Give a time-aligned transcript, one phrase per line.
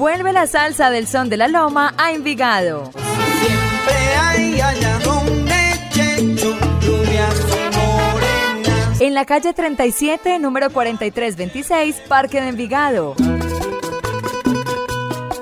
[0.00, 2.84] Vuelve la salsa del son de la loma a Envigado.
[2.90, 5.52] Siempre hay allá donde
[5.90, 9.00] Checho, rubias y morenas.
[9.02, 13.14] En la calle 37, número 4326, Parque de Envigado.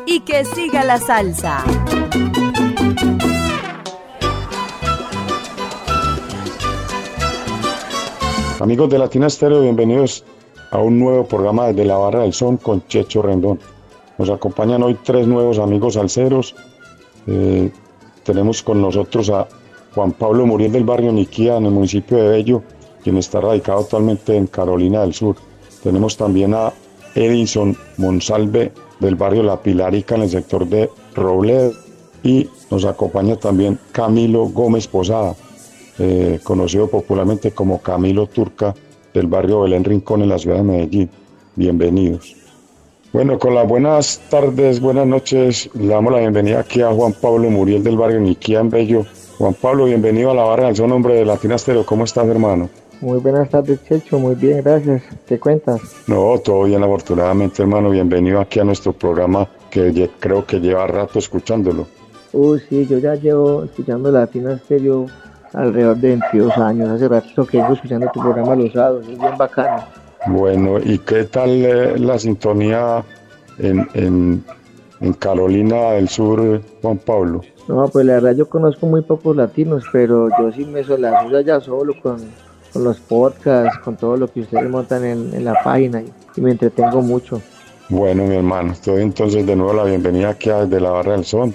[0.07, 1.63] Y que siga la salsa.
[8.59, 10.25] Amigos de Latina Estéreo, bienvenidos
[10.73, 13.61] a un nuevo programa desde la Barra del Son con Checho Rendón.
[14.19, 16.57] Nos acompañan hoy tres nuevos amigos alceros.
[17.29, 17.71] Eh,
[18.25, 19.47] tenemos con nosotros a
[19.95, 22.63] Juan Pablo Muriel del barrio Niquía, en el municipio de Bello,
[23.03, 25.37] quien está radicado actualmente en Carolina del Sur.
[25.85, 26.73] Tenemos también a
[27.15, 31.73] Edison Monsalve del barrio La Pilarica, en el sector de Robledo.
[32.25, 35.37] Y nos acompaña también Camilo Gómez Posada,
[36.01, 38.75] eh, conocido popularmente como Camilo Turca,
[39.15, 41.11] del barrio Belén Rincón, en la ciudad de Medellín.
[41.55, 42.38] Bienvenidos.
[43.11, 47.49] Bueno, con las buenas tardes, buenas noches, le damos la bienvenida aquí a Juan Pablo
[47.49, 49.07] Muriel del barrio Niquía en Bello.
[49.39, 51.87] Juan Pablo, bienvenido a la barra del son hombre de Latina Estéreo.
[51.87, 52.69] ¿Cómo estás, hermano?
[53.01, 54.19] Muy buenas tardes, Checho.
[54.19, 55.03] Muy bien, gracias.
[55.27, 55.81] ¿Qué cuentas?
[56.07, 57.89] No, todo bien, afortunadamente, hermano.
[57.89, 61.87] Bienvenido aquí a nuestro programa que creo que lleva rato escuchándolo.
[62.35, 65.07] Uy, sí, yo ya llevo escuchando Latina Estéreo
[65.55, 66.91] alrededor de 22 años.
[66.91, 69.09] Hace rato que vengo escuchando tu programa Los Sábados.
[69.09, 69.85] Es bien bacano.
[70.31, 73.05] Bueno, ¿y qué tal eh, la sintonía
[73.59, 74.45] en, en,
[75.01, 77.41] en Carolina del Sur, Juan Pablo?
[77.67, 81.41] No, pues la verdad yo conozco muy pocos latinos, pero yo sí me la suya
[81.41, 82.19] ya solo con,
[82.73, 86.41] con los podcasts, con todo lo que ustedes montan en, en la página y, y
[86.41, 87.41] me entretengo mucho.
[87.89, 91.13] Bueno, mi hermano, te doy entonces de nuevo la bienvenida aquí a desde la Barra
[91.13, 91.55] del Son.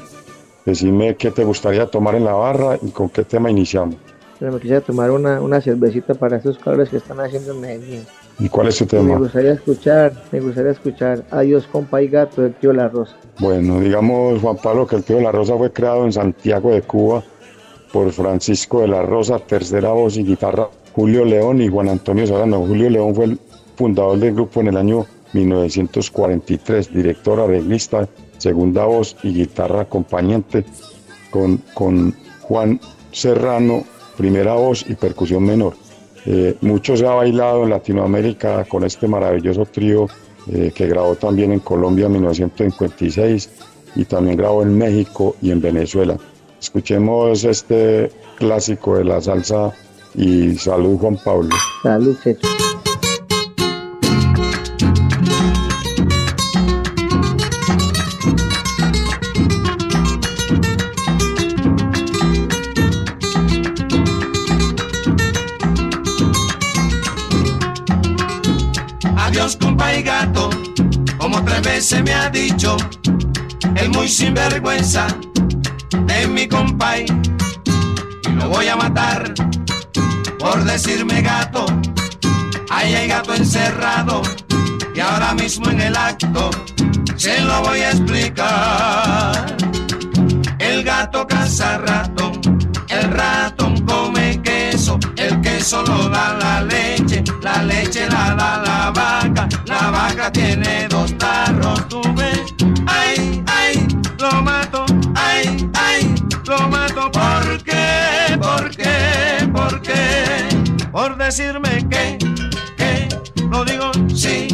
[0.65, 3.95] Decime qué te gustaría tomar en la barra y con qué tema iniciamos.
[4.39, 8.05] Pero me quisiera tomar una, una cervecita para esos cabros que están haciendo en Medellín.
[8.39, 9.17] ¿Y cuál es tu Y me tema?
[9.17, 13.15] gustaría escuchar, me gustaría escuchar Adiós compa y gato del tío La Rosa.
[13.39, 17.23] Bueno, digamos, Juan Pablo, que el tío la Rosa fue creado en Santiago de Cuba
[17.91, 22.65] por Francisco de la Rosa, tercera voz y guitarra, Julio León y Juan Antonio Solano.
[22.65, 23.39] Julio León fue el
[23.75, 28.07] fundador del grupo en el año 1943, director, arreglista,
[28.37, 30.65] segunda voz y guitarra acompañante,
[31.31, 32.79] con, con Juan
[33.11, 33.83] Serrano,
[34.17, 35.73] primera voz y percusión menor.
[36.25, 40.07] Eh, mucho se ha bailado en Latinoamérica con este maravilloso trío
[40.51, 43.49] eh, que grabó también en Colombia en 1956
[43.95, 46.17] y también grabó en México y en Venezuela.
[46.59, 49.73] Escuchemos este clásico de la salsa
[50.15, 51.49] y salud Juan Pablo.
[51.81, 52.17] Salud.
[70.01, 70.49] Gato,
[71.17, 72.75] como tres veces me ha dicho,
[73.75, 75.07] el muy sinvergüenza
[76.05, 77.05] de mi compay.
[78.27, 79.33] Y lo voy a matar
[80.39, 81.65] por decirme gato.
[82.69, 84.23] Ahí hay gato encerrado
[84.95, 86.49] y ahora mismo en el acto
[87.15, 89.55] se lo voy a explicar.
[90.59, 92.41] El gato caza ratón,
[92.89, 98.91] el ratón come queso, el queso lo da la leche, la leche la da la
[98.91, 102.53] vaca, la vaca tiene dos tarros, tú ves.
[102.87, 103.87] Ay, ay,
[104.19, 106.15] lo mato, ay, ay,
[106.45, 108.37] lo mato, ¿por qué?
[108.39, 109.49] ¿Por qué?
[109.53, 110.47] ¿Por qué?
[110.91, 112.17] Por decirme que,
[112.77, 113.09] que,
[113.49, 114.47] lo digo sí,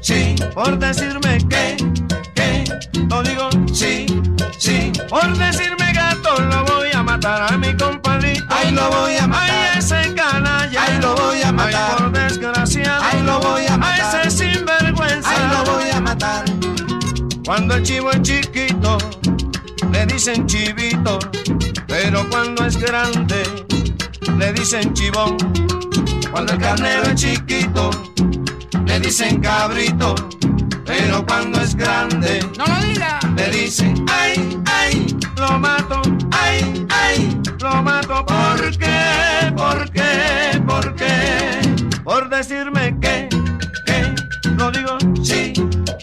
[0.00, 1.76] sí, por decirme que,
[2.34, 2.64] que,
[3.08, 4.06] lo digo sí,
[4.58, 8.44] sí, por decirme gato lo voy a matar a mi compadrito.
[8.48, 9.63] Ay, lo voy a matar.
[16.14, 16.44] Matar.
[17.44, 18.98] Cuando el chivo es chiquito,
[19.92, 21.18] le dicen chivito,
[21.86, 23.42] pero cuando es grande,
[24.38, 25.36] le dicen chivón.
[26.30, 27.90] Cuando el carnero es chiquito,
[28.86, 30.14] le dicen cabrito,
[30.84, 33.18] pero cuando es grande, No lo diga.
[33.36, 36.00] le dice, ay, ay, lo mato,
[36.32, 38.24] ay, ay, lo mato.
[38.26, 39.52] ¿Por qué?
[39.56, 40.62] ¿Por qué?
[40.66, 41.60] ¿Por qué?
[42.04, 43.28] Por decirme que,
[43.86, 44.14] que,
[44.56, 45.52] lo digo, sí,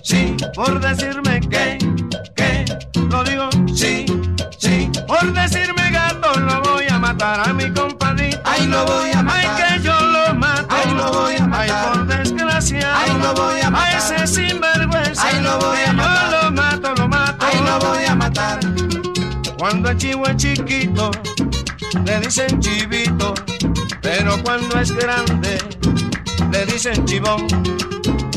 [0.01, 1.77] sí, por decirme que,
[2.35, 2.65] que,
[3.09, 4.05] lo digo, sí,
[4.57, 8.39] sí, por decirme gato, lo voy a matar a mi compadrito.
[8.43, 9.55] Ay, lo voy a matar.
[9.57, 10.67] Ay, que yo lo mato.
[10.69, 11.69] Ay, lo voy a matar.
[11.69, 12.89] Ay, por desgracia.
[12.95, 13.93] Ay, lo voy a matar.
[13.93, 15.27] A ese sinvergüenza.
[15.27, 16.31] Ay, lo voy a matar.
[16.31, 17.45] Yo lo mato, lo mato.
[17.45, 18.59] Ay, lo voy a matar.
[19.57, 21.11] Cuando el chivo es chiquito,
[22.05, 23.33] le dicen chivito,
[24.01, 25.59] pero cuando es grande,
[26.51, 27.45] le dicen chivón.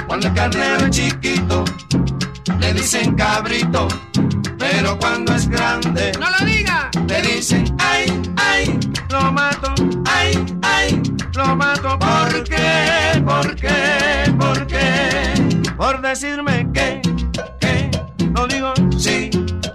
[0.07, 1.65] Cuando el carnero es chiquito,
[2.59, 3.89] le dicen cabrito,
[4.59, 6.91] pero cuando es grande, ¡No lo diga!
[7.07, 8.07] le dicen ay,
[8.37, 8.79] ay,
[9.11, 9.75] lo mato,
[10.07, 11.03] ay, ay,
[11.35, 11.99] lo mato.
[11.99, 13.23] ¿Por qué?
[13.25, 14.35] ¿Por qué?
[14.39, 15.33] ¿Por qué?
[15.77, 17.03] Por decirme que,
[17.61, 17.91] que,
[18.35, 19.31] lo digo, sí,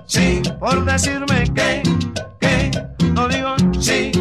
[0.05, 1.83] sí, por decirme que,
[2.39, 2.71] que,
[3.13, 4.11] lo digo, sí,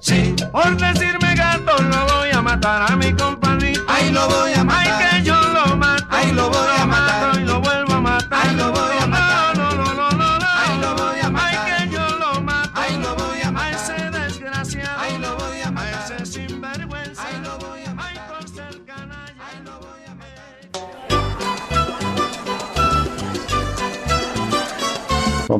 [0.00, 3.82] sí, por decirme gato, lo voy a matar a mi compadrito.
[3.88, 4.86] Ay, lo voy a matar.
[5.12, 5.15] Ay,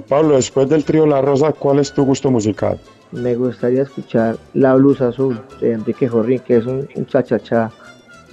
[0.00, 2.78] Pablo, después del trío La Rosa, ¿cuál es tu gusto musical?
[3.12, 7.70] Me gustaría escuchar La Blusa Azul de Enrique Jorrín, que es un, un cha-cha-cha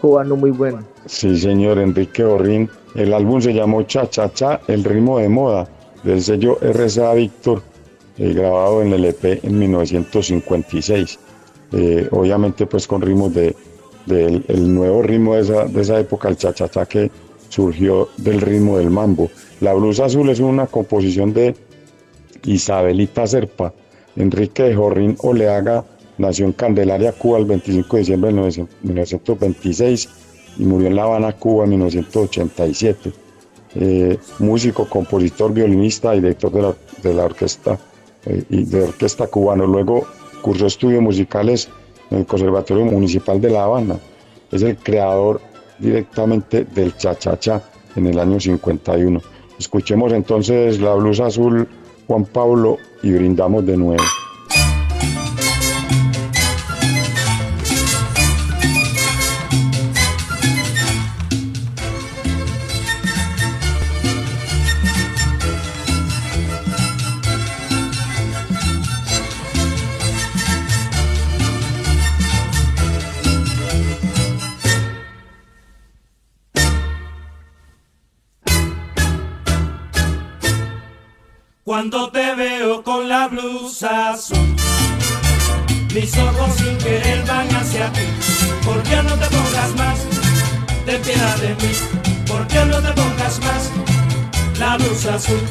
[0.04, 0.80] cubano muy bueno.
[1.06, 2.70] Sí, señor Enrique Orrín.
[2.96, 5.68] El álbum se llamó Cha Cha Cha, el ritmo de moda,
[6.04, 7.62] del sello RCA Víctor,
[8.18, 11.20] eh, grabado en el EP en 1956.
[11.72, 13.56] Eh, obviamente, pues con ritmos de,
[14.06, 17.10] del el nuevo ritmo de esa, de esa época, el Cha Cha Cha, que
[17.50, 19.30] surgió del ritmo del mambo.
[19.64, 21.56] La blusa azul es una composición de
[22.44, 23.74] Isabelita Serpa.
[24.18, 25.86] Enrique de Jorrín Oleaga
[26.18, 30.10] nació en Candelaria, Cuba, el 25 de diciembre de 1926
[30.58, 33.14] y murió en La Habana, Cuba, en 1987.
[33.76, 37.80] Eh, músico, compositor, violinista y director de la, de la orquesta
[38.26, 39.66] eh, y de orquesta cubano.
[39.66, 40.06] Luego
[40.42, 41.70] cursó estudios musicales
[42.12, 43.98] en el Conservatorio Municipal de La Habana.
[44.52, 45.40] Es el creador
[45.80, 47.64] directamente del cha-cha-cha
[47.96, 49.22] en el año 51.
[49.60, 51.68] Escuchemos entonces la blusa azul
[52.08, 54.04] Juan Pablo y brindamos de nuevo.
[83.84, 84.56] Azul,
[85.94, 88.02] mis ojos sin querer van hacia ti.
[88.66, 90.00] ¿Por qué no te pongas más?
[90.86, 91.74] Ten piedad de mí.
[92.28, 93.72] ¿Por qué no te pongas más?
[94.60, 95.42] La blusa azul.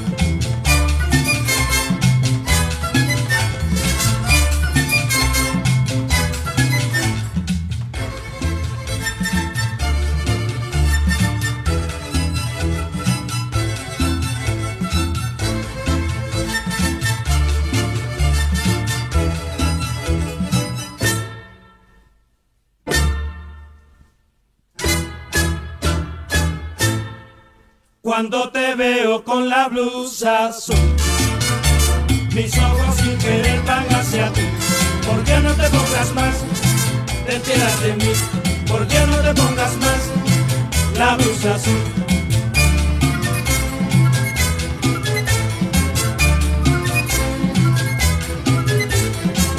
[28.23, 30.77] Cuando te veo con la blusa azul,
[32.33, 34.43] mis ojos sin querer van hacia ti.
[35.05, 36.37] ¿Por qué no te pongas más?
[37.27, 38.13] Piedad de mí.
[38.69, 40.03] ¿Por qué no te pongas más?
[40.97, 41.83] La blusa azul.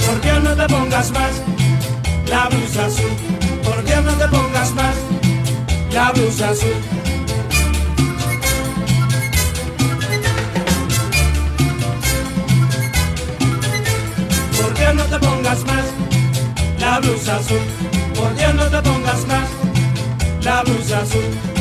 [0.05, 1.41] ¿Por qué no te pongas más?
[2.29, 3.11] La blusa azul.
[3.61, 4.95] ¿Por qué no te pongas más?
[5.91, 6.92] La blusa azul.
[14.83, 15.85] ¿Por qué no te pongas más
[16.77, 17.57] la blusa azul?
[18.15, 19.49] ¿Por qué no te pongas más
[20.43, 21.52] la blusa azul?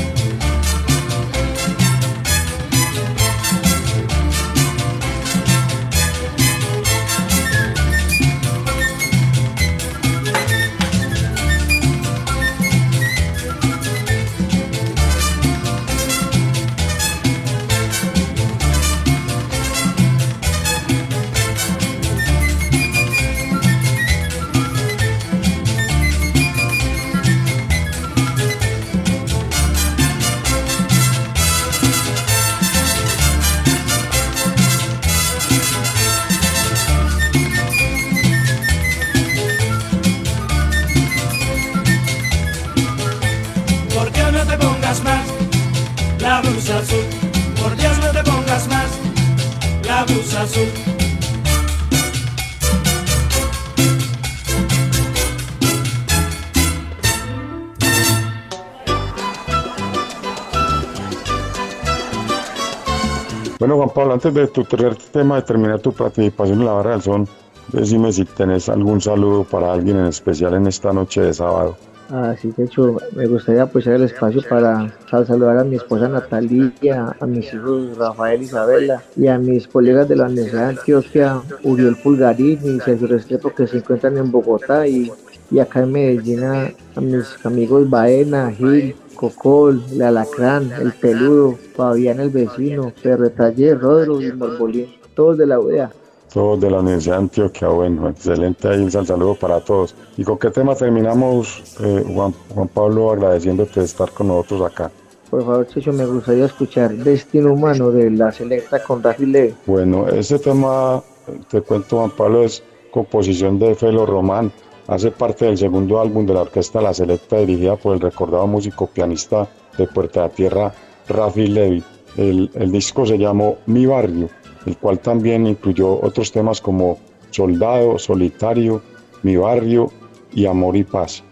[63.83, 67.03] Juan Pablo, antes de tu tercer tema, de terminar tu participación en la Barra del
[67.03, 67.27] Son,
[67.73, 71.77] decime si tenés algún saludo para alguien en especial en esta noche de sábado.
[72.09, 77.27] Así de hecho, me gustaría aprovechar el espacio para saludar a mi esposa Natalia, a
[77.27, 81.97] mis hijos Rafael y Isabela y a mis colegas de la Universidad de Antioquia, Uriel
[81.97, 85.11] Pulgarín y Sergio Restrepo que se encuentran en Bogotá y,
[85.51, 91.59] y acá en Medellín a, a mis amigos Baena, Gil, Cocol, el Alacrán, el Peludo,
[91.75, 95.91] Fabián el Vecino, Perro Taller, Rodro y Morbolín, todos de la UDEA.
[96.33, 99.95] Todos de la Universidad de Antioquia, bueno, excelente ahí un saludo para todos.
[100.17, 104.91] ¿Y con qué tema terminamos, eh, Juan, Juan Pablo, agradeciéndote de estar con nosotros acá?
[105.33, 109.55] Por favor, Checho, me gustaría escuchar Destino Humano de la Selecta con Leve.
[109.67, 111.03] Bueno, ese tema,
[111.51, 114.53] te cuento, Juan Pablo, es composición de Felo Román.
[114.89, 118.87] Hace parte del segundo álbum de la orquesta La Selecta, dirigida por el recordado músico
[118.87, 119.49] pianista
[119.79, 120.75] de Puerta de Tierra,
[121.09, 121.85] Rafi Levy.
[122.17, 124.29] El, disco se llamó Mi Barrio,
[124.67, 126.99] el cual también incluyó otros temas como
[127.31, 128.83] Soldado, Solitario,
[129.23, 129.91] Mi Barrio
[130.33, 131.23] y Amor y Paz.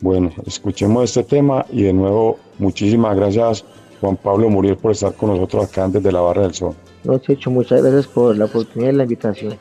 [0.00, 3.64] Bueno, escuchemos este tema y de nuevo muchísimas gracias
[4.00, 6.74] Juan Pablo Muriel por estar con nosotros acá desde la Barra del Sol.
[7.04, 9.58] No, Checho, muchas gracias por la oportunidad y la invitación.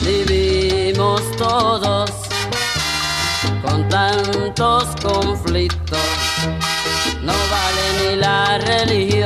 [0.00, 2.10] Vivimos todos
[3.62, 5.98] con tantos conflictos.
[7.22, 9.21] No vale ni la religión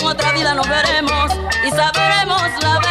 [0.00, 1.30] En otra vida nos veremos
[1.62, 2.89] y sabremos la verdad.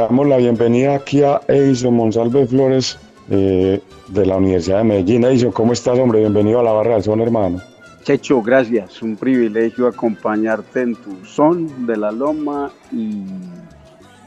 [0.00, 5.24] Damos la bienvenida aquí a Edison Monsalve Flores eh, de la Universidad de Medellín.
[5.24, 6.20] Edison, ¿cómo estás, hombre?
[6.20, 7.60] Bienvenido a la Barra del Son, hermano.
[8.02, 9.02] Checho, gracias.
[9.02, 13.24] Un privilegio acompañarte en tu son de la loma y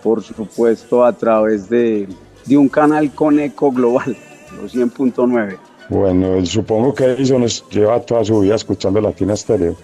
[0.03, 2.07] por supuesto a través de,
[2.45, 4.15] de un canal con eco global,
[4.61, 5.57] los 100.9.
[5.89, 9.75] Bueno, supongo que Edison lleva toda su vida escuchando Latina Stereo.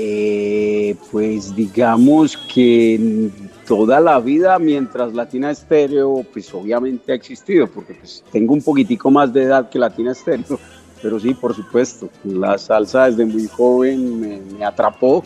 [0.00, 3.30] Eh, pues digamos que
[3.66, 9.10] toda la vida mientras Latina Estéreo pues obviamente ha existido porque pues tengo un poquitico
[9.10, 10.60] más de edad que Latina Estéreo
[11.02, 14.20] pero sí por supuesto la salsa desde muy joven
[14.56, 15.24] me, atrapó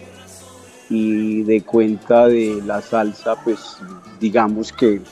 [0.89, 3.77] y de cuenta de la salsa pues
[4.19, 5.03] digamos que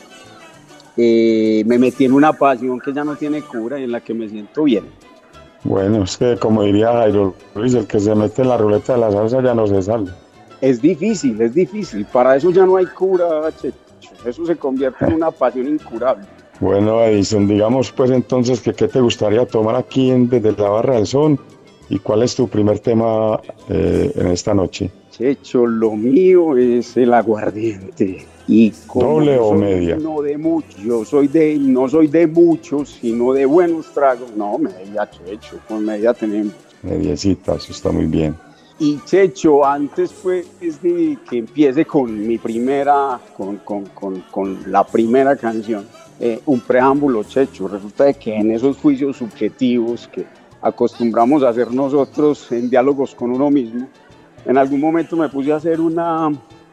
[0.96, 4.14] eh, me metí en una pasión que ya no tiene cura y en la que
[4.14, 4.85] me siento bien
[5.64, 9.01] Bueno, es que como diría Jairo Luis, el que se mete en la ruleta de
[9.01, 10.11] la salsa ya no se sale.
[10.61, 12.07] Es difícil, es difícil.
[12.07, 13.27] Para eso ya no hay cura,
[13.61, 13.77] Checho.
[14.25, 16.25] Eso se convierte en una pasión incurable.
[16.61, 20.96] Bueno, Edison, digamos pues entonces que qué te gustaría tomar aquí en- desde la Barra
[20.96, 21.38] del Son
[21.88, 24.90] y cuál es tu primer tema eh, en esta noche.
[25.11, 28.27] Checho, lo mío es el aguardiente.
[28.53, 29.97] Y como ¿Doble o media?
[29.97, 34.35] No de muchos, yo soy de, no soy de muchos, sino de buenos tragos.
[34.35, 36.53] No, media, Checho, con media tenemos.
[36.83, 38.35] Mediecita, eso está muy bien.
[38.81, 40.49] Y Checho, antes pues
[40.83, 45.87] de que empiece con mi primera, con, con, con, con la primera canción,
[46.19, 47.69] eh, un preámbulo, Checho.
[47.69, 50.27] Resulta de que en esos juicios subjetivos que
[50.61, 53.89] acostumbramos a hacer nosotros en diálogos con uno mismo,
[54.45, 56.33] en algún momento me puse a hacer una,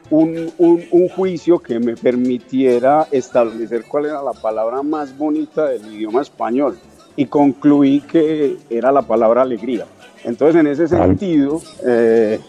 [0.09, 5.93] un, un, un juicio que me permitiera establecer cuál era la palabra más bonita del
[5.93, 6.77] idioma español
[7.15, 9.85] y concluí que era la palabra alegría.
[10.23, 12.39] Entonces, en ese sentido, eh,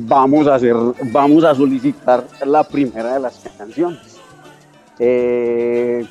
[0.00, 0.74] vamos a hacer,
[1.12, 4.18] vamos a solicitar la primera de las canciones.
[4.98, 6.04] Eh,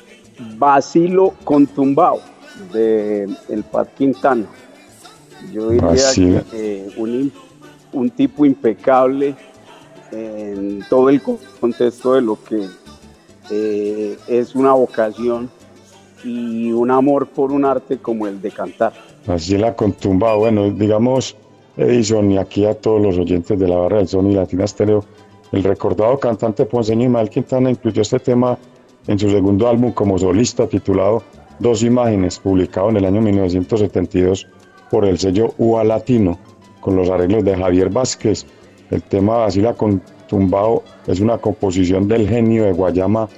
[0.56, 2.20] Basilo con Tumbao
[2.72, 4.46] de El Pat Quintana.
[5.52, 6.42] Yo diría Basilo.
[6.50, 7.32] que eh, un,
[7.92, 9.36] un tipo impecable
[10.12, 12.66] en todo el co- contexto de lo que
[13.50, 15.50] eh, es una vocación
[16.24, 18.92] y un amor por un arte como el de cantar.
[19.26, 20.34] Así la contumba.
[20.34, 21.36] Bueno, digamos,
[21.76, 25.04] Edison, y aquí a todos los oyentes de la Barra del Son y Latina Stereo,
[25.52, 28.58] el recordado cantante ponceño Ismael Quintana incluyó este tema
[29.06, 31.22] en su segundo álbum como solista titulado
[31.58, 34.46] Dos Imágenes, publicado en el año 1972
[34.90, 36.38] por el sello UA Latino,
[36.80, 38.44] con los arreglos de Javier Vázquez.
[38.90, 43.28] El tema Basila con Tumbao es una composición del genio de Guayama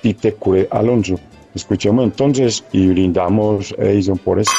[0.00, 1.18] Tite Curé Alonso.
[1.54, 4.52] Escuchemos entonces y brindamos Edison por esto.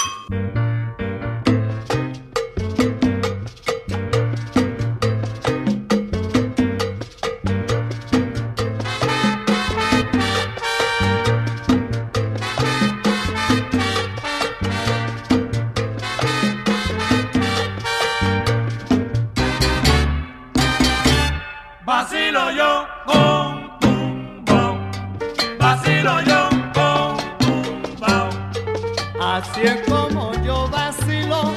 [29.51, 31.53] Así es como yo vacilo,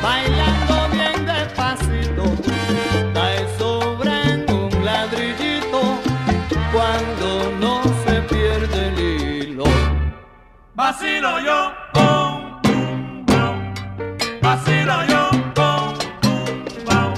[0.00, 2.24] bailando bien despacito,
[3.12, 5.80] cae sobre en un ladrillito
[6.72, 9.64] cuando no se pierde el hilo.
[10.74, 13.54] Vacilo yo con tumbao,
[14.40, 17.14] vacilo yo con tumbao.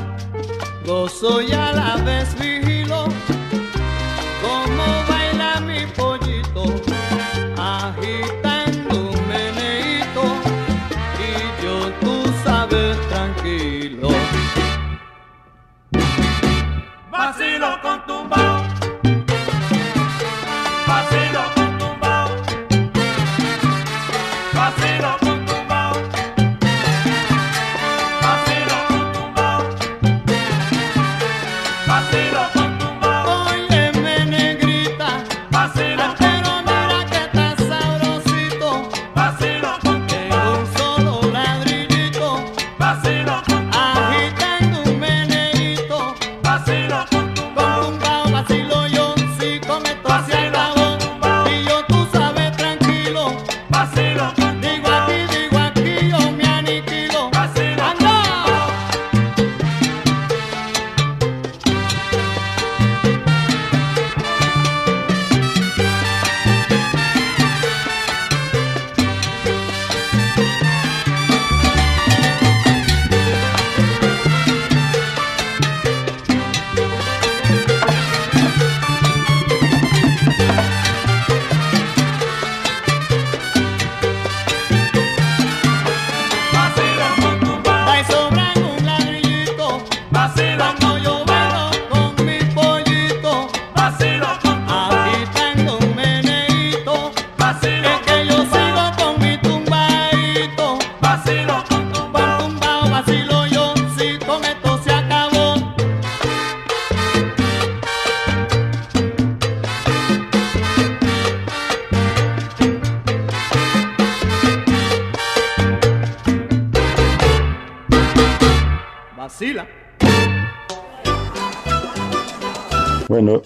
[0.86, 2.29] Gozo y a la vez
[17.60, 18.59] Vacilo con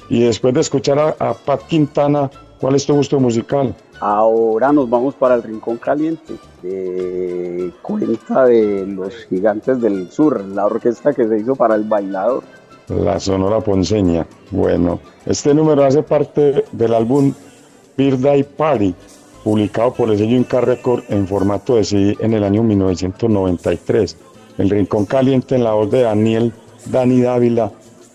[0.08, 3.74] y después de escuchar a, a Pat Quintana, ¿cuál es tu gusto musical?
[4.00, 10.66] Ahora nos vamos para el Rincón Caliente, que cuenta de los gigantes del sur, la
[10.66, 12.42] orquesta que se hizo para el bailador.
[12.88, 14.26] La Sonora Ponceña.
[14.50, 17.32] Bueno, este número hace parte del álbum
[17.96, 18.94] Birthday Party,
[19.42, 24.16] publicado por el sello Inca Record en formato de CD en el año 1993.
[24.58, 26.52] El Rincón Caliente en la voz de Daniel
[26.86, 27.72] Dani Dávila,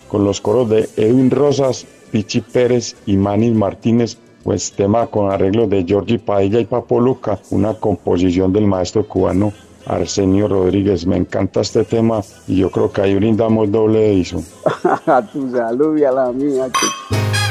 [0.10, 5.69] con los coros de Edwin Rosas, Pichi Pérez y Manis Martínez, pues tema con arreglos
[5.69, 9.54] de Giorgi Padilla y Papo Luca, una composición del maestro cubano
[9.86, 11.06] Arsenio Rodríguez.
[11.06, 14.43] Me encanta este tema y yo creo que ahí brindamos doble de.
[15.06, 16.65] A tu salud y a la mía.
[16.67, 17.48] que-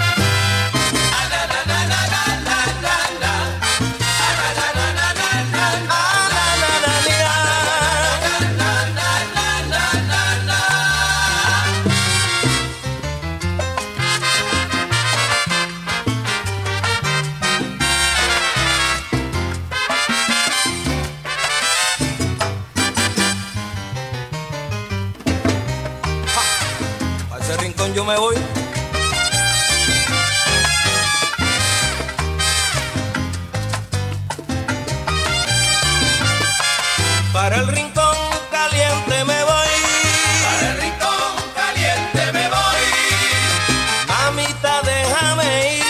[27.94, 28.36] Yo me voy.
[37.32, 38.16] Para el rincón
[38.50, 39.74] caliente me voy.
[40.44, 42.82] Para el rincón caliente me voy.
[44.06, 45.84] Mamita, déjame ir.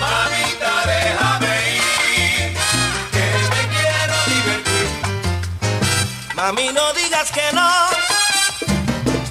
[0.00, 2.56] Mamita, déjame ir.
[3.12, 4.88] Que me quiero divertir.
[6.34, 8.10] Mami, no digas que no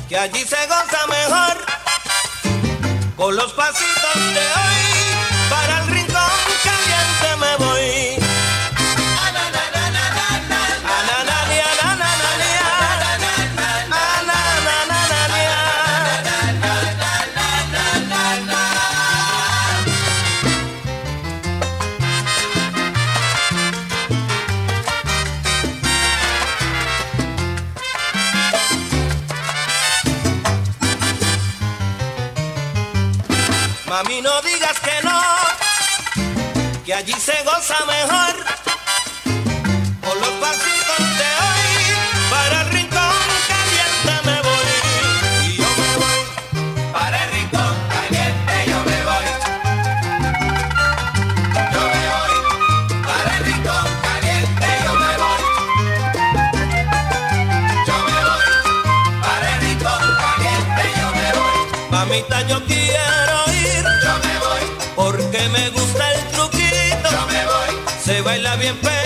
[0.10, 0.99] que allí se goza
[3.20, 4.69] con los pasitos de
[37.70, 38.49] goza mejor.
[68.50, 68.99] Baila bien.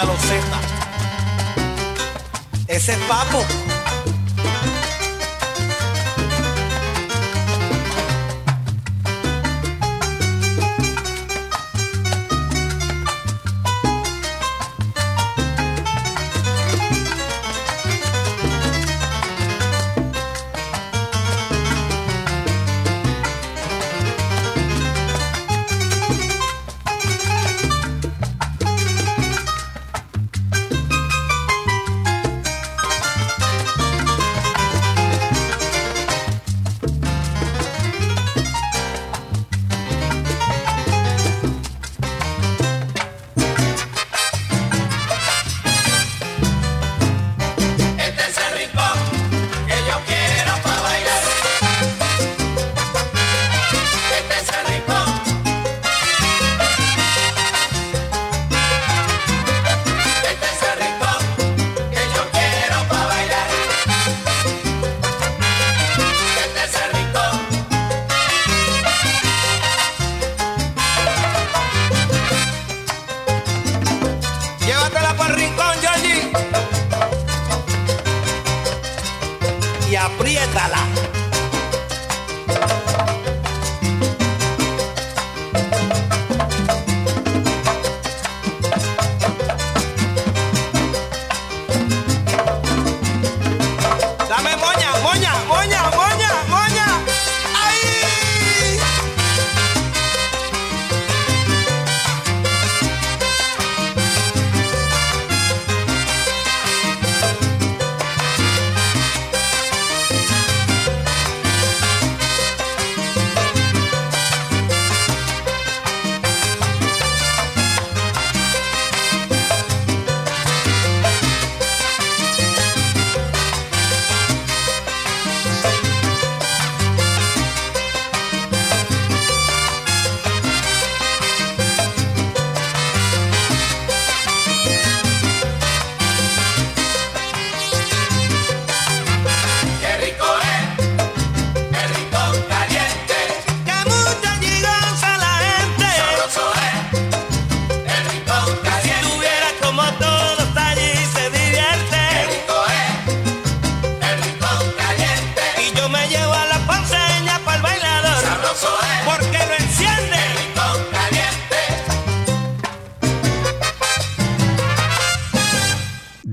[0.00, 0.60] La loseta.
[2.68, 3.59] Ese es papo.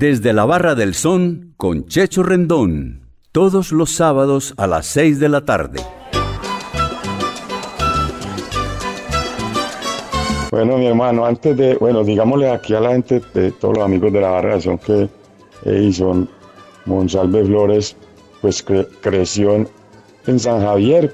[0.09, 3.01] Desde la Barra del Son con Checho Rendón.
[3.33, 5.81] Todos los sábados a las 6 de la tarde.
[10.49, 14.13] Bueno, mi hermano, antes de, bueno, digámosle aquí a la gente, de todos los amigos
[14.13, 15.09] de la barra de son que
[15.65, 16.29] Edison
[16.85, 17.97] Monsalve Flores,
[18.41, 19.67] pues cre- creció en,
[20.25, 21.13] en San Javier,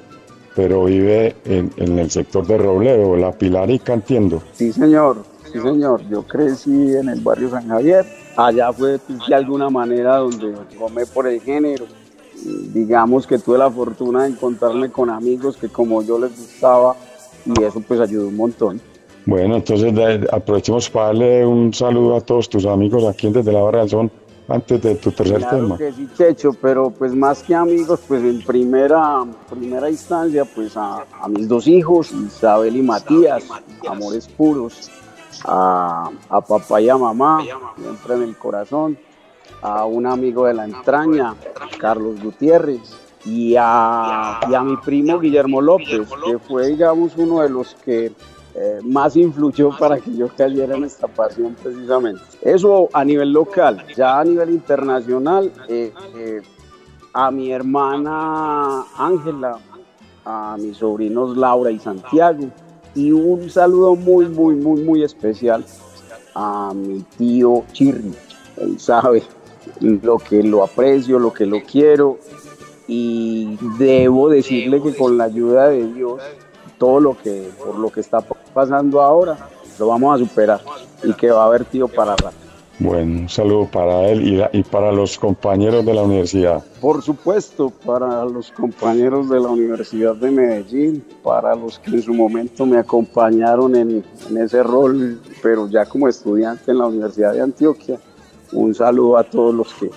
[0.56, 4.43] pero vive en, en el sector de Robledo, La Pilarica, entiendo.
[4.53, 6.08] Sí, señor, sí, señor.
[6.12, 8.06] Yo crecí en el barrio San Javier.
[8.36, 11.86] Allá fue de alguna manera donde tomé por el género.
[12.43, 16.96] Y Digamos que tuve la fortuna de encontrarme con amigos que como yo les gustaba
[17.46, 18.82] y eso pues ayudó un montón.
[19.26, 19.93] Bueno, entonces
[20.32, 23.89] aprovechemos para darle un saludo a todos tus amigos aquí en desde la barra del
[23.89, 24.12] son,
[24.50, 25.78] antes de tu tercer Claro tema.
[25.78, 31.06] que sí, Checho, pero pues más que amigos, pues en primera, primera instancia, pues a,
[31.22, 33.46] a mis dos hijos, Isabel y Matías,
[33.88, 34.91] amores puros,
[35.46, 37.43] a, papá y a mamá,
[37.78, 38.98] siempre en el corazón,
[39.62, 41.36] a un amigo de la entraña,
[41.80, 47.50] Carlos Gutiérrez, y a, y a mi primo Guillermo López, que fue, digamos, uno de
[47.50, 48.12] los que
[48.56, 52.22] eh, más influyó para que yo cayera en esta pasión precisamente.
[52.41, 56.41] Eso a nivel local, ya a nivel internacional, eh, eh,
[57.13, 59.58] a mi hermana Ángela,
[60.24, 62.50] a mis sobrinos Laura y Santiago,
[62.95, 65.65] y un saludo muy, muy, muy, muy especial
[66.36, 68.13] a mi tío Chirri.
[68.58, 69.23] Él sabe
[69.79, 72.17] lo que lo aprecio, lo que lo quiero,
[72.88, 76.21] y debo decirle que con la ayuda de Dios,
[76.77, 78.21] todo lo que, por lo que está
[78.53, 79.38] pasando ahora,
[79.79, 80.62] lo vamos a superar
[81.03, 82.42] y que va a haber tío para rato.
[82.84, 86.62] Bueno, un saludo para él y, la- y para los compañeros de la universidad.
[86.82, 92.13] Por supuesto, para los compañeros de la Universidad de Medellín, para los que en su
[92.13, 97.41] momento me acompañaron en, en ese rol, pero ya como estudiante en la Universidad de
[97.41, 97.98] Antioquia,
[98.52, 99.89] un saludo a todos los que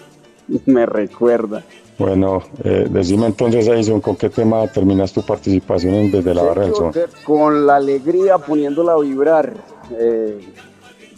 [0.66, 1.64] me recuerdan.
[1.98, 6.62] Bueno, eh, decime entonces, Edison, ¿con qué tema terminas tu participación en desde la barra
[6.66, 6.92] del son?
[7.24, 9.54] Con la alegría poniéndola a vibrar,
[9.98, 10.38] eh,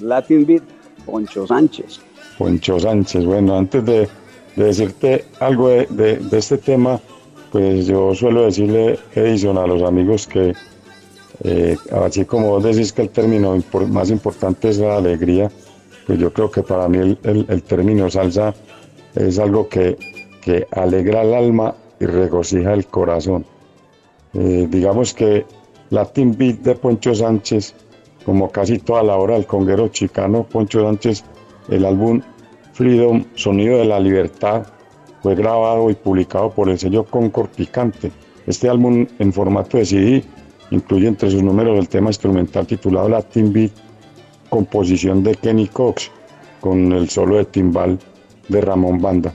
[0.00, 0.62] Latin Beat,
[1.08, 2.00] Poncho Sánchez.
[2.36, 3.24] Poncho Sánchez.
[3.24, 4.08] Bueno, antes de,
[4.56, 7.00] de decirte algo de, este tema,
[7.50, 10.52] pues yo suelo decirle, Edison, a los amigos que,
[11.44, 13.56] eh, así como vos decís que el término
[13.88, 15.50] más importante es la alegría,
[16.06, 18.54] pues yo creo que para mí el, término salsa
[19.14, 19.96] es algo que,
[20.70, 23.44] alegra el alma y regocija el corazón.
[24.32, 25.44] Eh, digamos que
[25.90, 27.74] Latin Beat de Poncho Sánchez,
[28.28, 31.24] como casi toda la obra del conguero chicano Poncho Sánchez,
[31.70, 32.20] el álbum
[32.74, 34.66] Freedom, Sonido de la Libertad,
[35.22, 38.12] fue grabado y publicado por el sello Concord Picante.
[38.46, 40.24] Este álbum en formato de CD
[40.70, 43.72] incluye entre sus números el tema instrumental titulado Latin Beat,
[44.50, 46.10] composición de Kenny Cox,
[46.60, 47.98] con el solo de timbal
[48.48, 49.32] de Ramón Banda.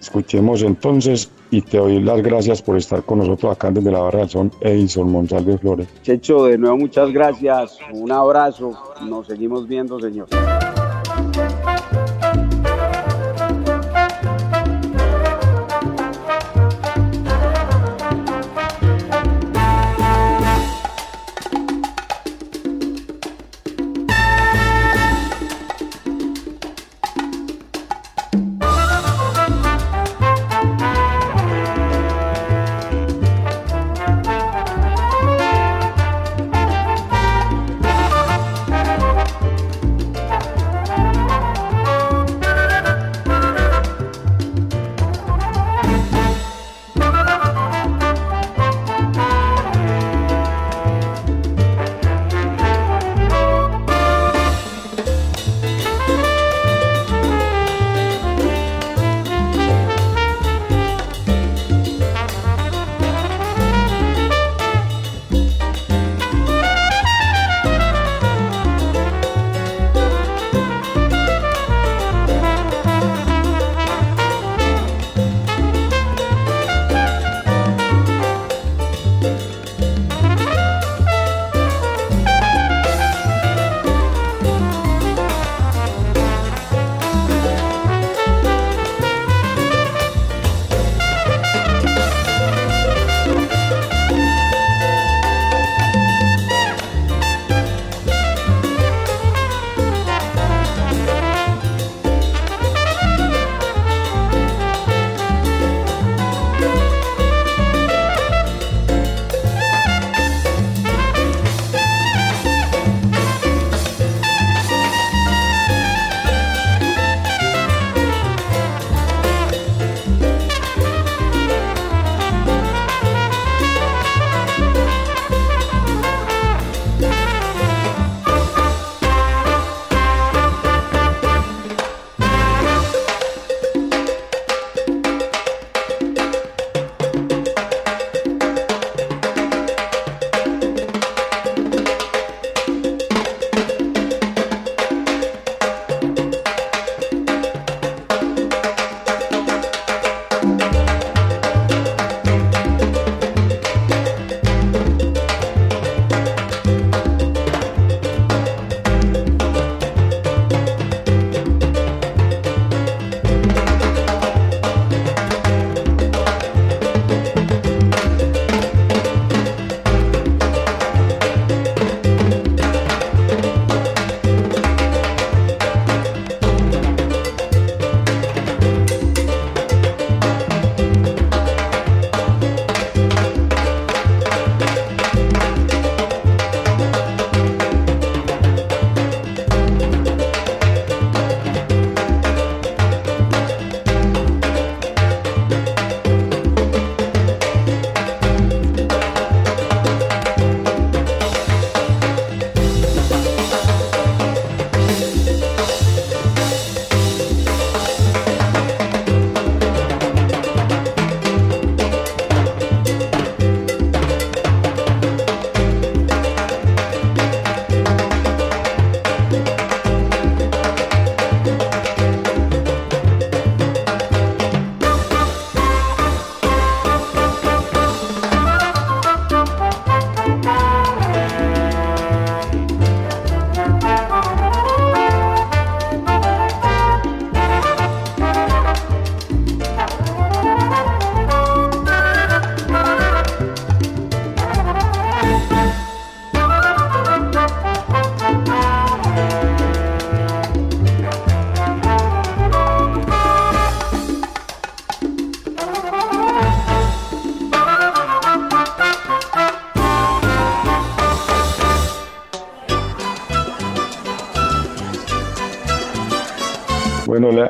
[0.00, 4.20] Escuchemos entonces y te doy las gracias por estar con nosotros acá desde la Barra
[4.20, 5.88] del Son, Edison Monsalve Flores.
[6.02, 10.28] Checho, de nuevo muchas gracias, un abrazo, nos seguimos viendo, señor.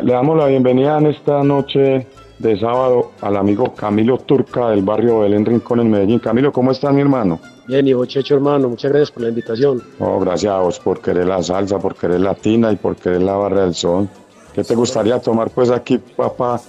[0.00, 2.06] Le, le damos la bienvenida en esta noche
[2.38, 6.18] de sábado al amigo Camilo Turca del barrio Belén Rincón en Medellín.
[6.18, 7.40] Camilo, ¿cómo estás, mi hermano?
[7.66, 9.82] Bien, y vos, Checho, hermano, muchas gracias por la invitación.
[9.98, 13.34] Oh, gracias a vos por querer la salsa, por querer latina y por querer la
[13.36, 14.08] barra del son.
[14.54, 16.60] ¿Qué te gustaría tomar pues aquí, papá?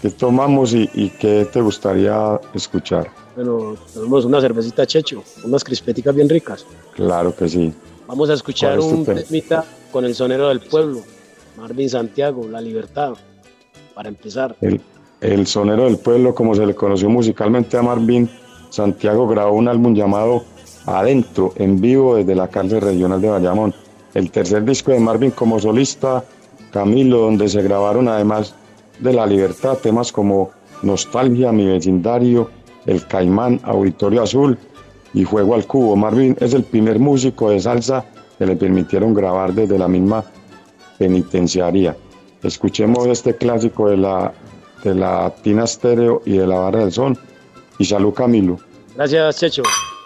[0.00, 3.08] ¿Qué tomamos y, y qué te gustaría escuchar?
[3.34, 6.64] Bueno, tenemos una cervecita Checho, unas crispeticas bien ricas.
[6.94, 7.72] Claro que sí.
[8.06, 11.02] Vamos a escuchar ¿Cuál es tu un temita con el sonero del pueblo,
[11.58, 13.14] Marvin Santiago, La Libertad,
[13.94, 14.54] para empezar.
[14.60, 14.80] El,
[15.20, 18.30] el sonero del pueblo, como se le conoció musicalmente a Marvin,
[18.70, 20.44] Santiago grabó un álbum llamado
[20.86, 23.74] Adentro, en vivo desde la cárcel regional de Bayamón.
[24.14, 26.24] El tercer disco de Marvin como solista,
[26.70, 28.54] Camilo, donde se grabaron además
[29.00, 30.50] de La Libertad temas como
[30.82, 32.50] Nostalgia, Mi Vecindario,
[32.86, 34.56] El Caimán, Auditorio Azul
[35.12, 35.96] y Juego al Cubo.
[35.96, 38.04] Marvin es el primer músico de salsa
[38.38, 40.24] que le permitieron grabar desde la misma
[40.98, 41.96] penitenciaría.
[42.42, 44.32] Escuchemos este clásico de la,
[44.84, 47.18] de la Tina Stereo y de la Barra del Son.
[47.78, 48.58] Y salud Camilo.
[48.94, 49.62] Gracias, Checho.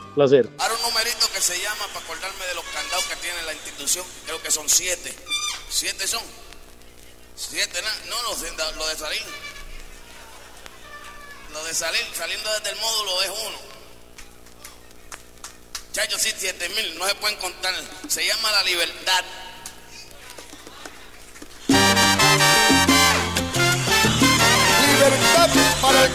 [0.09, 0.49] Un placer.
[0.59, 4.05] Ahora un numerito que se llama, para acordarme de los candados que tiene la institución,
[4.27, 5.13] creo que son siete.
[5.71, 6.23] ¿Siete son?
[7.35, 7.79] ¿Siete?
[8.11, 9.23] No, no, sí, da- lo de salir.
[11.53, 13.59] Lo de salir, saliendo desde el módulo es uno.
[15.93, 17.75] Chacho, sí, siete mil, no se pueden contar.
[18.09, 18.63] Se llama la.
[18.63, 19.25] Libertad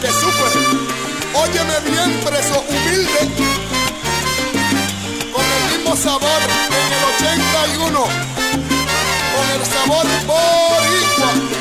[0.01, 0.61] que sufre.
[1.33, 3.19] Óyeme bien, preso humilde.
[5.33, 7.99] Con el mismo sabor en el 81.
[9.33, 11.56] Con el sabor boricua.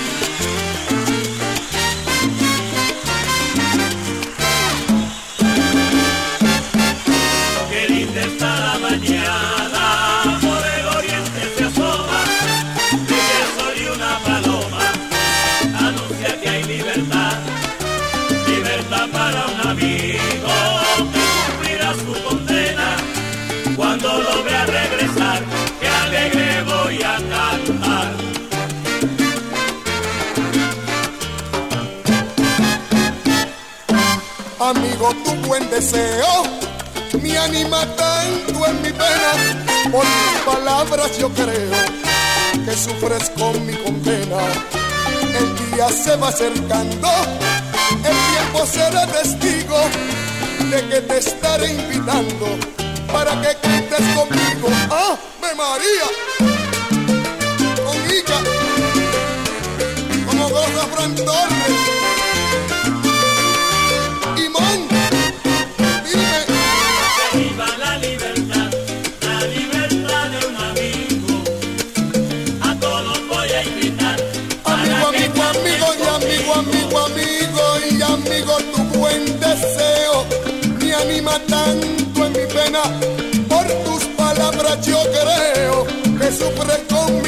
[35.65, 36.67] Deseo
[37.21, 39.31] me anima tanto en mi pena.
[39.91, 41.71] Por tus palabras yo creo
[42.65, 44.39] que sufres con mi condena.
[45.39, 47.09] El día se va acercando,
[47.91, 49.79] el tiempo será testigo
[50.71, 52.47] de que te estaré invitando
[53.13, 54.69] para que cantes conmigo.
[54.91, 56.09] ¡Ave María!
[57.85, 58.39] Con ella,
[60.27, 61.96] como goza Fran Torres.
[81.25, 82.83] Tanto en mi pena.
[83.49, 85.87] Por tus palabras yo creo
[86.19, 87.23] que sufres con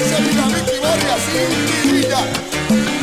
[0.00, 0.72] dice Dinamita
[2.70, 2.99] y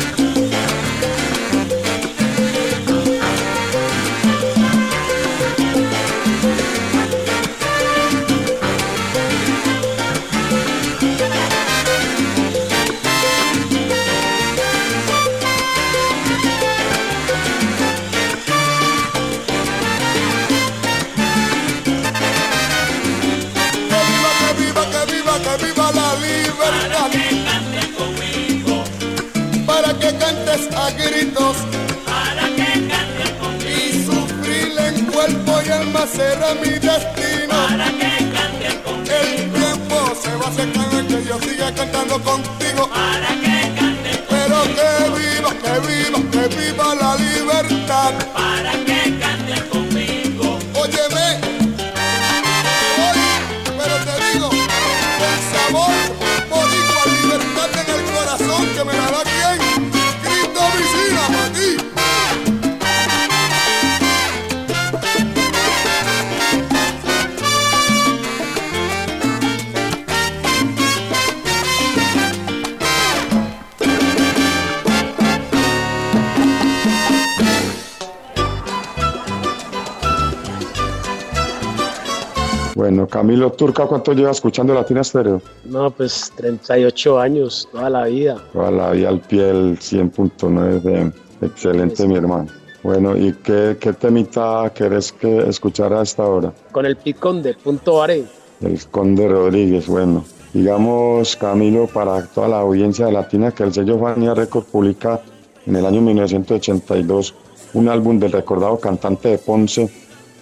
[83.38, 85.40] Camilo Turca, ¿cuánto lleva escuchando Latina Stereo?
[85.64, 88.36] No, pues 38 años, toda la vida.
[88.52, 91.12] Toda la vida al pie del 100.9 de
[91.46, 92.48] Excelente, mi hermano.
[92.82, 96.52] Bueno, ¿y qué, qué temita querés que escuchar a esta hora?
[96.72, 98.24] Con el picón de Punto Baré.
[98.60, 100.24] El Conde Rodríguez, bueno.
[100.52, 105.20] Digamos, Camilo, para toda la audiencia de Latina, que el sello Fania Record publica
[105.64, 107.36] en el año 1982
[107.74, 109.88] un álbum del recordado cantante de Ponce,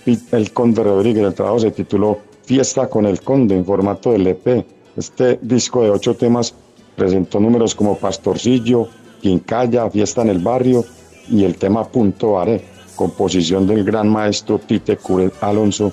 [0.07, 1.27] El Conde Rodríguez.
[1.27, 4.65] El trabajo se tituló Fiesta con el Conde en formato de LP.
[4.97, 6.55] Este disco de ocho temas
[6.95, 8.89] presentó números como Pastorcillo,
[9.21, 10.85] Quincalla, Fiesta en el Barrio
[11.29, 15.93] y el tema Punto Baré, composición del gran maestro Tite Curel Alonso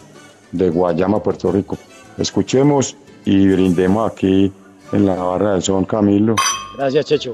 [0.52, 1.76] de Guayama, Puerto Rico.
[2.20, 2.96] Escuchemos
[3.26, 4.52] y brindemos aquí
[4.92, 6.36] en la barra del son Camilo.
[6.78, 7.34] Gracias, Checho.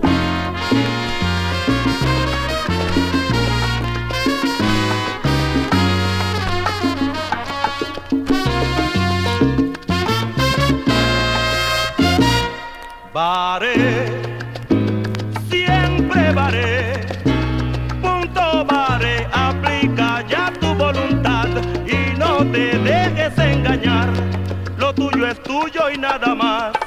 [25.72, 26.79] Tuyo y nada más.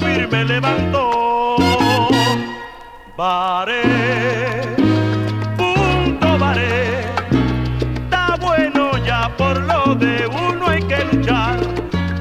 [0.00, 1.66] Firme levantó.
[3.16, 3.82] Baré,
[5.56, 7.00] punto baré,
[8.04, 11.58] está bueno ya por lo de uno hay que luchar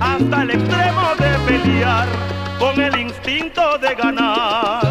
[0.02, 2.08] hasta el extremo de pelear
[2.60, 4.89] con el instinto de ganar.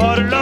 [0.00, 0.39] por lo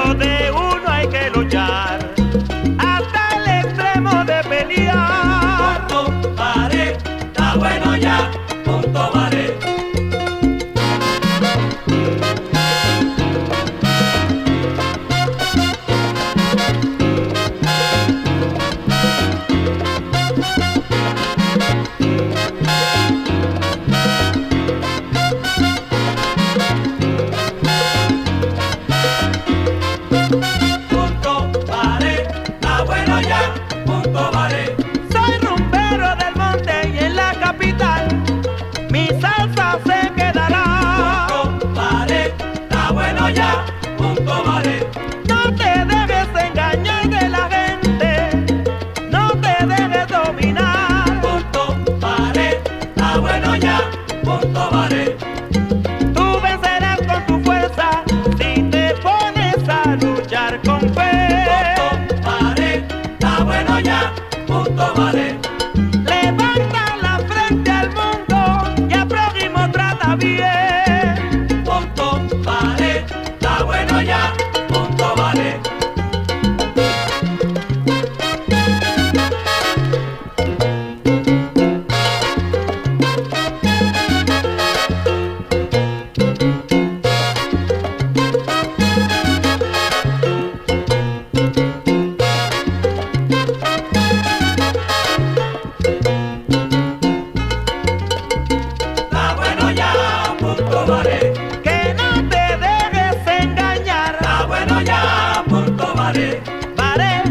[106.44, 107.27] punto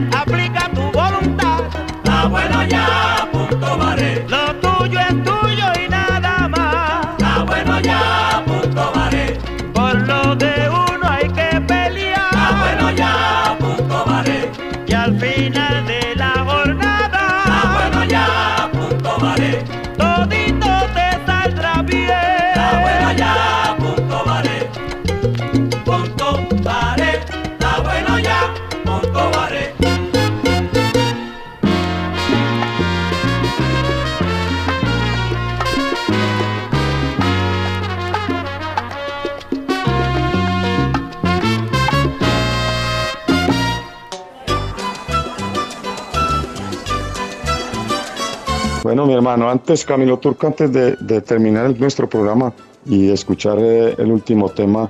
[49.08, 52.54] mi hermano, antes, Camilo Turco, antes de, terminar nuestro programa
[52.86, 54.90] y escuchar eh, el último tema,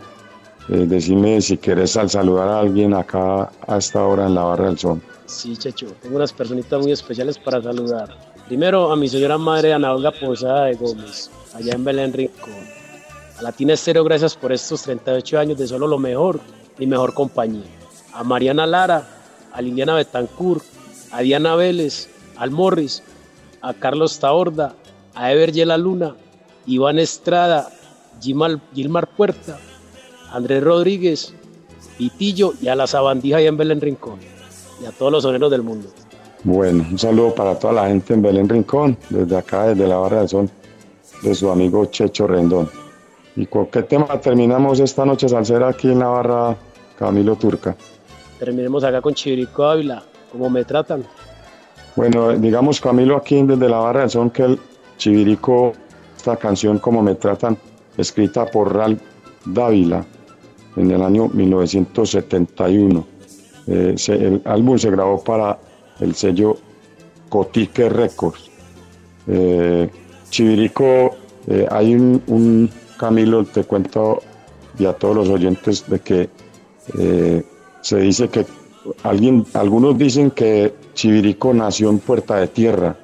[0.70, 4.66] eh, decime si quieres al saludar a alguien acá a esta hora en la Barra
[4.66, 5.00] del Sol.
[5.28, 8.10] Sí, Checho, tengo unas personitas muy especiales para saludar.
[8.48, 12.54] Primero a mi señora madre Ana Olga Posada de Gómez, allá en Belén Rincón.
[13.38, 16.40] A Latina Estéreo, gracias por estos 38 años de solo lo mejor,
[16.80, 17.70] mi mejor compañía.
[18.14, 19.08] A Mariana Lara,
[19.54, 20.64] a Liliana Betancourt,
[21.12, 23.04] a Diana Vélez, al Morris,
[23.62, 24.74] a Carlos Taorda,
[25.16, 26.16] a Ever Yela Luna,
[26.66, 27.70] Iván Estrada,
[28.22, 29.58] Gilmar Puerta,
[30.32, 31.34] Andrés Rodríguez,
[31.98, 34.20] Pitillo y a la Sabandija allá en Belén Rincón.
[34.82, 35.90] Y a todos los soneros del mundo.
[36.44, 40.20] Bueno, un saludo para toda la gente en Belén Rincón, desde acá, desde la Barra
[40.20, 40.50] del Sol,
[41.24, 42.70] de su amigo Checho Rendón.
[43.36, 46.58] ¿Y con qué tema terminamos esta noche salsera aquí en la Barra
[46.98, 47.76] Camilo Turca?
[48.40, 51.04] Terminemos acá con Chivirico Ávila, como me tratan.
[51.98, 54.60] Bueno, digamos Camilo aquí desde la Barra del Sol que el
[54.98, 55.74] Chivirico,
[56.16, 57.58] esta canción como me tratan,
[57.98, 59.02] escrita por Ralph
[59.46, 60.06] Dávila
[60.76, 63.04] en el año 1971.
[63.66, 65.58] Eh, el álbum se grabó para
[66.00, 66.58] el sello
[67.30, 68.52] Cotique Records.
[69.26, 69.90] Eh,
[70.30, 71.16] Chivirico,
[71.48, 72.70] eh, hay un, un
[73.00, 74.20] Camilo, te cuento
[74.78, 76.30] y a todos los oyentes de que
[77.00, 77.44] eh,
[77.82, 78.46] se dice que
[79.02, 82.96] alguien, algunos dicen que Chivirico nació en Puerta de Tierra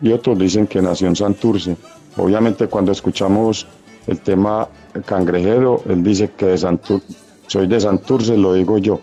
[0.00, 1.76] y otros dicen que nació en Santurce.
[2.16, 3.66] Obviamente cuando escuchamos
[4.06, 4.68] el tema
[5.04, 7.02] cangrejero, él dice que de Santur-
[7.46, 9.00] soy de Santurce, lo digo yo.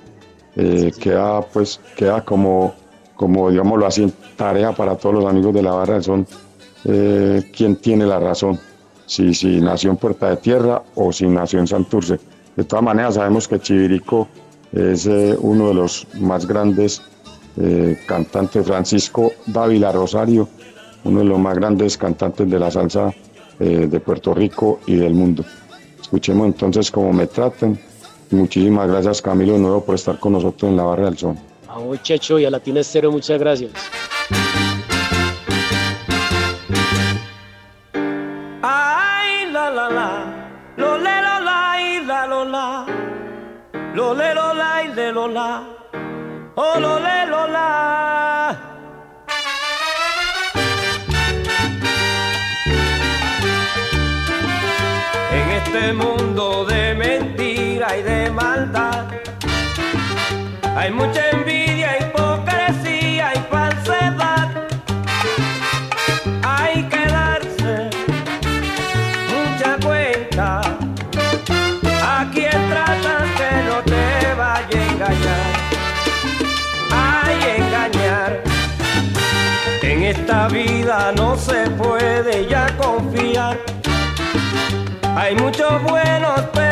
[0.55, 2.73] Eh, queda pues queda como,
[3.15, 6.25] como digámoslo así, tarea para todos los amigos de la barra son
[6.85, 8.59] eh, quién tiene la razón,
[9.05, 12.19] si, si nació en Puerta de Tierra o si nació en Santurce.
[12.55, 14.27] De todas maneras sabemos que Chivirico
[14.73, 17.03] es eh, uno de los más grandes
[17.57, 20.47] eh, cantantes, Francisco Dávila Rosario,
[21.03, 23.13] uno de los más grandes cantantes de la salsa
[23.59, 25.43] eh, de Puerto Rico y del mundo.
[26.01, 27.79] Escuchemos entonces cómo me traten.
[28.31, 31.35] Muchísimas gracias Camilo de nuevo por estar con nosotros en la Barra del Sol.
[31.67, 33.71] A vos, Checho, y a Latina Estéreo, muchas gracias.
[38.61, 42.85] Ay, la la la, lo le lo la y la lo la,
[43.93, 45.67] lo le lo la y le lo la,
[46.61, 48.55] oh lo le lo la.
[55.59, 59.05] este mundo de mentira y de maldad
[60.75, 61.28] hay mucha
[80.29, 83.57] esta vida no se puede ya confiar.
[85.15, 86.68] Hay muchos buenos, pero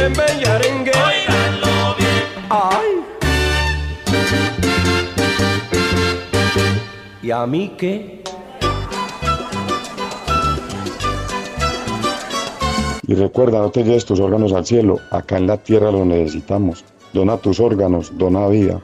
[0.00, 0.92] como dice bembe y arengue.
[0.92, 2.24] Oiganlo bien.
[2.48, 3.04] Ay.
[7.22, 8.22] ¿Y a mí qué?
[13.06, 16.84] Y recuerda, no te lleves tus órganos al cielo, acá en la tierra los necesitamos.
[17.12, 18.80] Dona tus órganos, dona vida.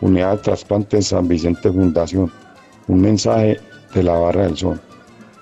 [0.00, 2.32] Unidad de trasplante en San Vicente Fundación.
[2.86, 3.60] Un mensaje
[3.94, 4.80] de la Barra del Sol.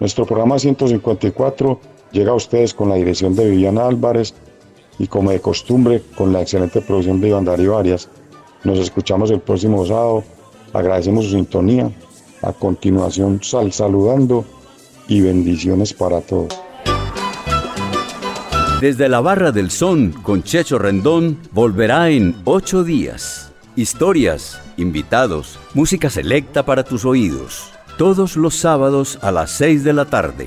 [0.01, 4.35] Nuestro programa 154 llega a ustedes con la dirección de Viviana Álvarez
[4.99, 8.09] y como de costumbre con la excelente producción de Iván Darío Arias.
[8.65, 10.25] Nos escuchamos el próximo sábado.
[10.73, 11.91] Agradecemos su sintonía.
[12.43, 14.45] A continuación, sal saludando
[15.09, 16.55] y bendiciones para todos.
[18.81, 23.53] Desde la Barra del Son con Checho Rendón volverá en ocho días.
[23.75, 27.71] Historias, invitados, música selecta para tus oídos.
[27.97, 30.47] Todos los sábados a las 6 de la tarde.